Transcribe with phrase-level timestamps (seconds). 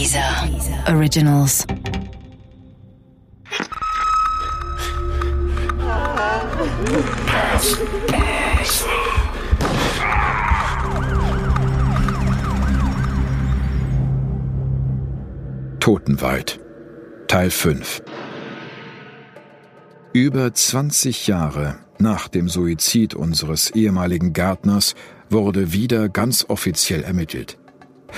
[0.00, 0.48] Dieser
[0.88, 1.66] Originals.
[15.80, 16.60] Totenwald
[17.28, 18.02] Teil 5
[20.14, 24.94] Über 20 Jahre nach dem Suizid unseres ehemaligen Gärtners
[25.28, 27.59] wurde wieder ganz offiziell ermittelt.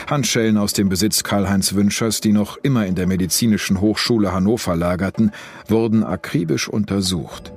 [0.09, 5.33] Handschellen aus dem Besitz Karl-Heinz Wünschers, die noch immer in der Medizinischen Hochschule Hannover lagerten,
[5.69, 7.53] wurden akribisch untersucht.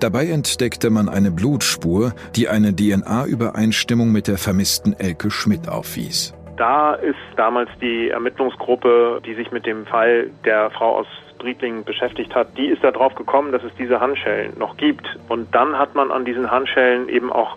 [0.00, 6.34] Dabei entdeckte man eine Blutspur, die eine DNA-Übereinstimmung mit der vermissten Elke Schmidt aufwies.
[6.56, 11.06] Da ist damals die Ermittlungsgruppe, die sich mit dem Fall der Frau aus
[11.38, 15.06] Driedlingen beschäftigt hat, die ist darauf gekommen, dass es diese Handschellen noch gibt.
[15.28, 17.56] Und dann hat man an diesen Handschellen eben auch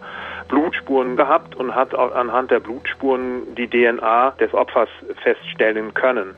[0.49, 4.89] Blutspuren gehabt und hat anhand der Blutspuren die DNA des Opfers
[5.23, 6.35] feststellen können.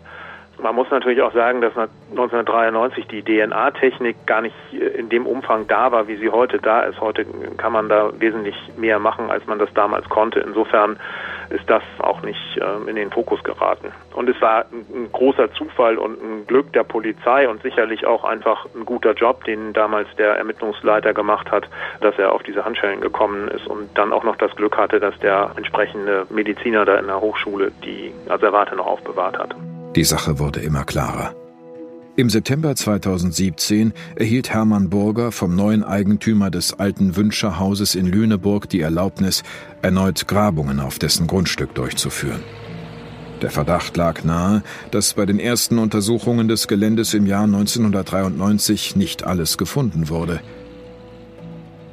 [0.62, 5.92] Man muss natürlich auch sagen, dass 1993 die DNA-Technik gar nicht in dem Umfang da
[5.92, 7.02] war, wie sie heute da ist.
[7.02, 7.26] Heute
[7.58, 10.40] kann man da wesentlich mehr machen, als man das damals konnte.
[10.40, 11.00] Insofern
[11.50, 13.92] ist das auch nicht äh, in den Fokus geraten.
[14.14, 18.24] Und es war ein, ein, großer Zufall und ein Glück der Polizei und sicherlich auch
[18.24, 21.68] einfach ein guter Job, den damals der Ermittlungsleiter gemacht hat,
[22.02, 25.18] dass er auf diese Handschellen gekommen ist und dann auch noch das Glück hatte, dass
[25.20, 29.56] der entsprechende Mediziner da in der Hochschule die Asservate noch aufbewahrt hat.
[29.96, 31.36] Die Sache wurde immer klarer.
[32.16, 38.80] Im September 2017 erhielt Hermann Burger vom neuen Eigentümer des alten Wünscherhauses in Lüneburg die
[38.80, 39.44] Erlaubnis,
[39.82, 42.42] erneut Grabungen auf dessen Grundstück durchzuführen.
[43.42, 49.24] Der Verdacht lag nahe, dass bei den ersten Untersuchungen des Geländes im Jahr 1993 nicht
[49.24, 50.40] alles gefunden wurde.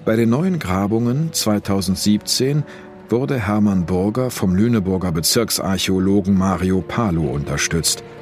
[0.05, 2.65] Bei den neuen Grabungen 2017
[3.11, 8.05] wurde Hermann Burger vom Lüneburger Bezirksarchäologen Mario Palo unterstützt–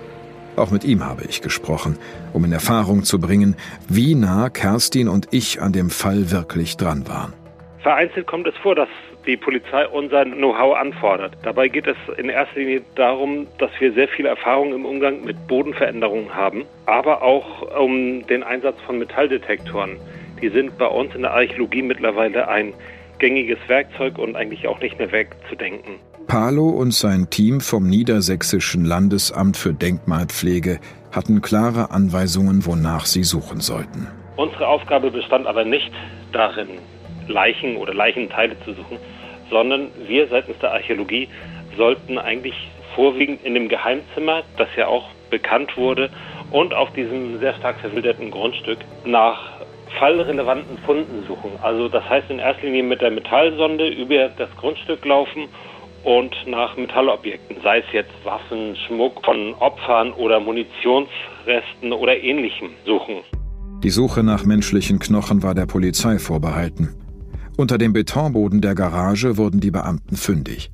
[0.57, 1.99] auch mit ihm habe ich gesprochen,
[2.33, 3.57] um in Erfahrung zu bringen,
[3.89, 7.35] wie nah Kerstin und ich an dem Fall wirklich dran waren.
[7.83, 8.89] Vereinzelt kommt es vor, dass
[9.27, 11.37] die Polizei unser Know-how anfordert.
[11.43, 15.47] Dabei geht es in erster Linie darum, dass wir sehr viel Erfahrung im Umgang mit
[15.47, 19.99] Bodenveränderungen haben, aber auch um den Einsatz von Metalldetektoren.
[20.41, 22.73] Die sind bei uns in der Archäologie mittlerweile ein
[23.19, 25.97] gängiges Werkzeug und eigentlich auch nicht mehr wegzudenken.
[26.27, 30.81] Palo und sein Team vom Niedersächsischen Landesamt für Denkmalpflege
[31.13, 34.09] hatten klare Anweisungen, wonach sie suchen sollten.
[34.37, 35.93] Unsere Aufgabe bestand aber nicht
[36.33, 36.69] darin,
[37.29, 38.99] Leichen oder Leichenteile zu suchen,
[39.51, 41.29] sondern wir seitens der Archäologie
[41.77, 42.55] sollten eigentlich
[42.95, 46.11] vorwiegend in dem Geheimzimmer, das ja auch bekannt wurde,
[46.51, 49.56] und auf diesem sehr stark verwilderten Grundstück nach
[49.99, 51.51] fallrelevanten Funden suchen.
[51.63, 55.49] Also das heißt in erster Linie mit der Metallsonde über das Grundstück laufen
[56.05, 63.17] und nach Metallobjekten, sei es jetzt Waffen, Schmuck von Opfern oder Munitionsresten oder ähnlichem suchen.
[63.83, 66.95] Die Suche nach menschlichen Knochen war der Polizei vorbehalten.
[67.57, 70.71] Unter dem Betonboden der Garage wurden die Beamten fündig.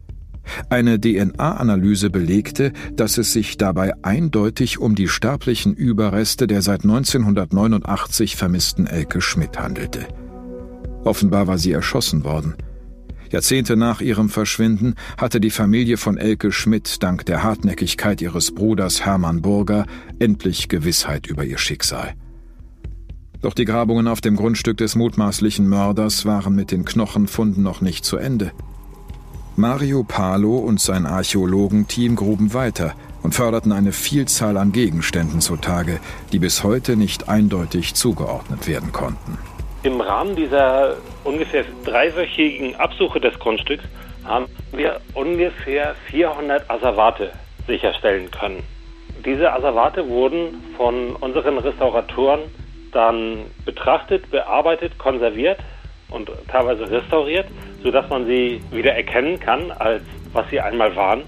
[0.69, 8.36] Eine DNA-Analyse belegte, dass es sich dabei eindeutig um die sterblichen Überreste der seit 1989
[8.36, 10.06] vermissten Elke Schmidt handelte.
[11.04, 12.54] Offenbar war sie erschossen worden.
[13.31, 19.06] Jahrzehnte nach ihrem Verschwinden hatte die Familie von Elke Schmidt dank der Hartnäckigkeit ihres Bruders
[19.06, 19.86] Hermann Burger
[20.19, 22.14] endlich Gewissheit über ihr Schicksal.
[23.41, 28.04] Doch die Grabungen auf dem Grundstück des mutmaßlichen Mörders waren mit den Knochenfunden noch nicht
[28.04, 28.52] zu Ende.
[29.62, 36.00] Mario Palo und sein Archäologenteam gruben weiter und förderten eine Vielzahl an Gegenständen zutage,
[36.32, 39.38] die bis heute nicht eindeutig zugeordnet werden konnten.
[39.84, 43.84] Im Rahmen dieser ungefähr dreiwöchigen Absuche des Grundstücks
[44.24, 47.30] haben wir ungefähr 400 Asservate
[47.68, 48.64] sicherstellen können.
[49.24, 52.40] Diese Asservate wurden von unseren Restauratoren
[52.90, 55.60] dann betrachtet, bearbeitet, konserviert
[56.10, 57.46] und teilweise restauriert,
[57.82, 61.22] sodass man sie wieder erkennen kann, als was sie einmal waren.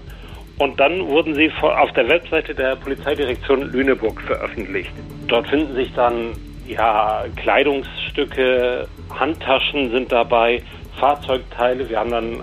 [0.57, 4.91] Und dann wurden sie auf der Webseite der Polizeidirektion Lüneburg veröffentlicht.
[5.27, 6.31] Dort finden sich dann
[6.65, 10.61] ja, Kleidungsstücke, Handtaschen sind dabei,
[10.99, 11.89] Fahrzeugteile.
[11.89, 12.41] Wir haben dann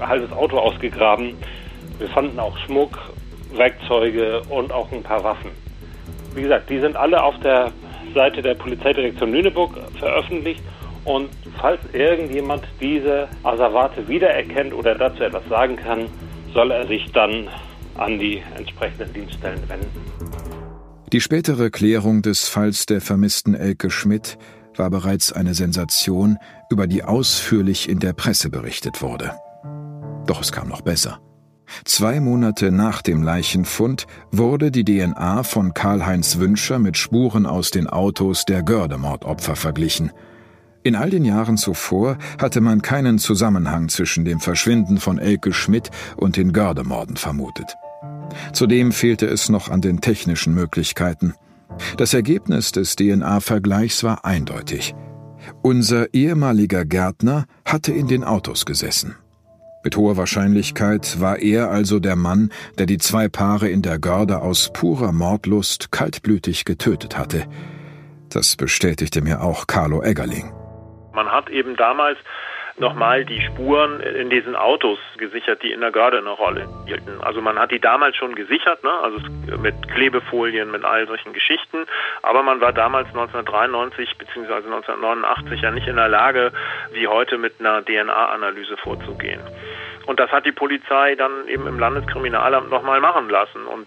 [0.00, 1.34] ein halbes Auto ausgegraben.
[1.98, 2.98] Wir fanden auch Schmuck,
[3.54, 5.50] Werkzeuge und auch ein paar Waffen.
[6.34, 7.70] Wie gesagt, die sind alle auf der
[8.14, 10.62] Seite der Polizeidirektion Lüneburg veröffentlicht.
[11.04, 11.28] Und
[11.60, 16.06] falls irgendjemand diese Asservate wiedererkennt oder dazu etwas sagen kann,
[16.52, 17.48] soll er sich dann
[17.96, 19.88] an die entsprechenden Dienststellen wenden.
[21.12, 24.38] Die spätere Klärung des Falls der vermissten Elke Schmidt
[24.76, 26.38] war bereits eine Sensation,
[26.70, 29.32] über die ausführlich in der Presse berichtet wurde.
[30.26, 31.20] Doch es kam noch besser.
[31.84, 37.86] Zwei Monate nach dem Leichenfund wurde die DNA von Karl-Heinz Wünscher mit Spuren aus den
[37.86, 40.10] Autos der Gördemordopfer verglichen.
[40.84, 45.90] In all den Jahren zuvor hatte man keinen Zusammenhang zwischen dem Verschwinden von Elke Schmidt
[46.14, 47.74] und den Gördemorden vermutet.
[48.52, 51.32] Zudem fehlte es noch an den technischen Möglichkeiten.
[51.96, 54.94] Das Ergebnis des DNA-Vergleichs war eindeutig.
[55.62, 59.16] Unser ehemaliger Gärtner hatte in den Autos gesessen.
[59.84, 64.42] Mit hoher Wahrscheinlichkeit war er also der Mann, der die zwei Paare in der Görde
[64.42, 67.46] aus purer Mordlust kaltblütig getötet hatte.
[68.28, 70.52] Das bestätigte mir auch Carlo Eggerling.
[71.14, 72.18] Man hat eben damals
[72.76, 77.20] nochmal die Spuren in diesen Autos gesichert, die in der Görde eine Rolle hielten.
[77.22, 78.90] Also man hat die damals schon gesichert, ne?
[78.90, 79.18] also
[79.58, 81.86] mit Klebefolien, mit all solchen Geschichten.
[82.22, 84.54] Aber man war damals 1993 bzw.
[84.54, 86.52] 1989 ja nicht in der Lage,
[86.92, 89.40] wie heute mit einer DNA-Analyse vorzugehen.
[90.06, 93.86] Und das hat die Polizei dann eben im Landeskriminalamt nochmal machen lassen und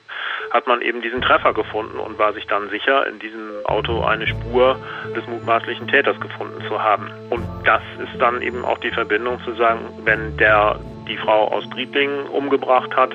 [0.52, 4.28] hat man eben diesen Treffer gefunden und war sich dann sicher, in diesem Auto eine
[4.28, 4.80] Spur
[5.16, 7.12] des mutmaßlichen Täters gefunden zu haben.
[7.30, 11.70] Und das ist dann eben auch die Verbindung zu sagen, wenn der die Frau aus
[11.70, 13.12] Briedlingen umgebracht hat,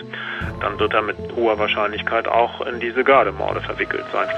[0.61, 4.29] dann wird er mit hoher Wahrscheinlichkeit auch in diese Gardemorde verwickelt sein.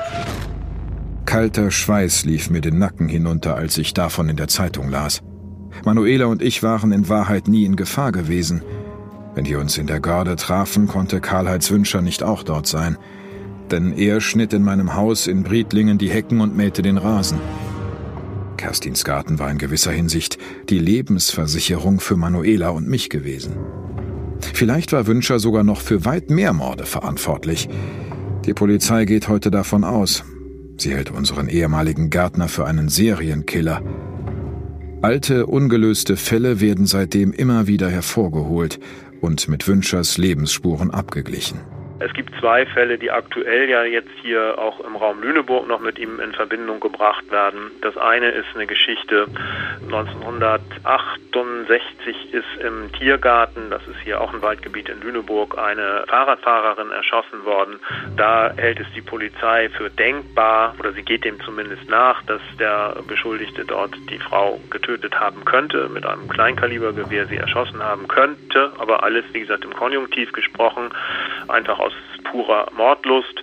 [1.27, 5.23] Kalter Schweiß lief mir den Nacken hinunter, als ich davon in der Zeitung las.
[5.85, 8.63] Manuela und ich waren in Wahrheit nie in Gefahr gewesen.
[9.35, 12.97] Wenn wir uns in der Garde trafen, konnte Karl-Heinz Wünscher nicht auch dort sein.
[13.71, 17.39] Denn er schnitt in meinem Haus in Briedlingen die Hecken und mähte den Rasen.
[18.57, 20.39] Kerstins Garten war in gewisser Hinsicht
[20.69, 23.57] die Lebensversicherung für Manuela und mich gewesen.
[24.53, 27.69] Vielleicht war Wünscher sogar noch für weit mehr Morde verantwortlich.
[28.45, 30.25] Die Polizei geht heute davon aus.
[30.77, 33.83] Sie hält unseren ehemaligen Gärtner für einen Serienkiller.
[35.05, 38.81] Alte, ungelöste Fälle werden seitdem immer wieder hervorgeholt
[39.21, 41.59] und mit Wünschers Lebensspuren abgeglichen.
[42.05, 45.99] Es gibt zwei Fälle, die aktuell ja jetzt hier auch im Raum Lüneburg noch mit
[45.99, 47.71] ihm in Verbindung gebracht werden.
[47.81, 49.27] Das eine ist eine Geschichte
[49.85, 57.47] 1968 ist im Tiergarten, das ist hier auch ein Waldgebiet in Lüneburg, eine Fahrradfahrerin erschossen
[57.47, 57.81] worden.
[58.17, 62.97] Da hält es die Polizei für denkbar, oder sie geht dem zumindest nach, dass der
[63.09, 69.03] Beschuldigte dort die Frau getötet haben könnte, mit einem Kleinkalibergewehr sie erschossen haben könnte, aber
[69.03, 70.91] alles, wie gesagt, im Konjunktiv gesprochen,
[71.49, 71.93] einfach aus
[72.25, 73.43] purer Mordlust.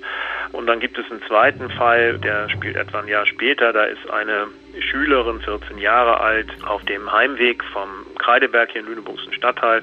[0.51, 3.71] Und dann gibt es einen zweiten Fall, der spielt etwa ein Jahr später.
[3.71, 4.47] Da ist eine
[4.79, 7.89] Schülerin, 14 Jahre alt, auf dem Heimweg vom
[8.19, 9.81] Kreideberg hier in Lüneburgschen Stadtteil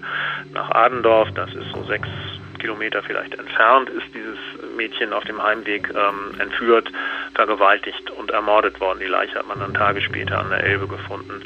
[0.53, 1.29] nach Adendorf.
[1.35, 2.09] Das ist so sechs
[2.59, 4.39] Kilometer vielleicht entfernt, ist dieses
[4.77, 6.91] Mädchen auf dem Heimweg ähm, entführt,
[7.35, 8.99] vergewaltigt und ermordet worden.
[9.01, 11.43] Die Leiche hat man dann Tage später an der Elbe gefunden.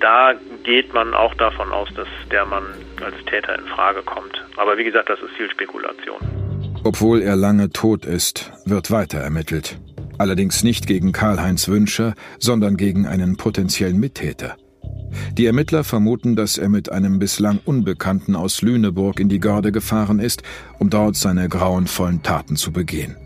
[0.00, 0.34] Da
[0.64, 2.64] geht man auch davon aus, dass der Mann
[3.04, 4.44] als Täter in Frage kommt.
[4.56, 6.20] Aber wie gesagt, das ist viel Spekulation.
[6.84, 9.78] Obwohl er lange tot ist, wird weiter ermittelt.
[10.18, 14.56] Allerdings nicht gegen Karl-Heinz Wünscher, sondern gegen einen potenziellen Mittäter.
[15.32, 20.18] Die Ermittler vermuten, dass er mit einem bislang Unbekannten aus Lüneburg in die Görde gefahren
[20.18, 20.42] ist,
[20.78, 23.16] um dort seine grauenvollen Taten zu begehen.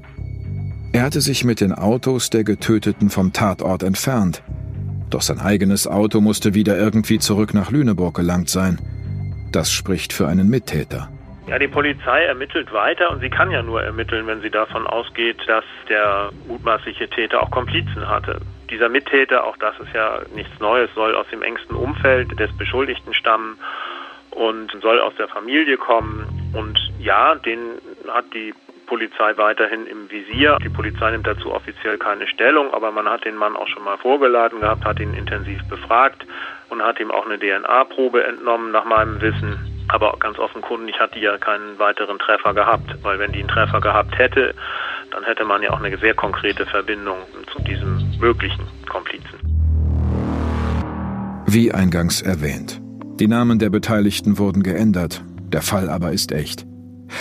[0.93, 4.43] Er hatte sich mit den Autos der Getöteten vom Tatort entfernt.
[5.11, 8.79] Doch sein eigenes Auto musste wieder irgendwie zurück nach Lüneburg gelangt sein.
[9.51, 11.09] Das spricht für einen Mittäter.
[11.47, 15.37] Ja, die Polizei ermittelt weiter und sie kann ja nur ermitteln, wenn sie davon ausgeht,
[15.47, 18.41] dass der mutmaßliche Täter auch Komplizen hatte.
[18.75, 23.15] Dieser Mittäter, auch das ist ja nichts Neues, soll aus dem engsten Umfeld des Beschuldigten
[23.15, 23.57] stammen
[24.33, 26.51] und soll aus der Familie kommen.
[26.53, 27.79] Und ja, den
[28.09, 28.53] hat die
[28.87, 30.59] Polizei weiterhin im Visier.
[30.61, 33.97] Die Polizei nimmt dazu offiziell keine Stellung, aber man hat den Mann auch schon mal
[33.97, 36.27] vorgeladen gehabt, hat ihn intensiv befragt
[36.69, 39.87] und hat ihm auch eine DNA-Probe entnommen, nach meinem Wissen.
[39.87, 43.81] Aber ganz offenkundig hat die ja keinen weiteren Treffer gehabt, weil wenn die einen Treffer
[43.81, 44.53] gehabt hätte,
[45.15, 47.19] dann hätte man ja auch eine sehr konkrete Verbindung
[47.53, 47.84] zu diesem
[48.21, 49.39] möglichen Komplizen.
[51.47, 52.81] Wie eingangs erwähnt.
[53.21, 56.67] Die Namen der Beteiligten wurden geändert, der Fall aber ist echt.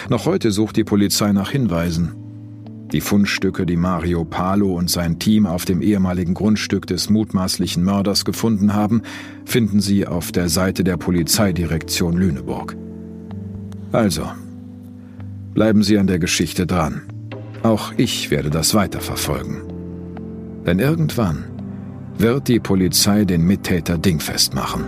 [0.10, 2.16] Noch heute sucht die Polizei nach Hinweisen.
[2.92, 8.24] Die Fundstücke, die Mario Palo und sein Team auf dem ehemaligen Grundstück des mutmaßlichen Mörders
[8.24, 9.02] gefunden haben,
[9.46, 12.76] finden Sie auf der Seite der Polizeidirektion Lüneburg.
[13.92, 14.32] Also,
[15.54, 17.02] bleiben Sie an der Geschichte dran.
[17.64, 19.73] Auch ich werde das weiterverfolgen.
[20.66, 21.46] Denn irgendwann
[22.18, 24.86] wird die Polizei den Mittäter dingfest machen.